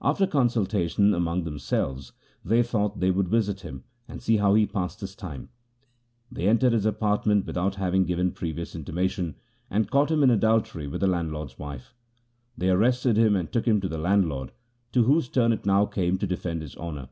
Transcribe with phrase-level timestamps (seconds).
[0.00, 5.02] After consultation among themselves they thought they would visit him, and see how he passed
[5.02, 5.50] his time.
[6.32, 9.34] They entered his apartment with out having given previous intimation,
[9.68, 11.92] and caught him in adultery with the landlord's wife.
[12.56, 14.50] They arrested him and took him to the landlord,
[14.92, 17.10] to whose turn it now came to defend his honour.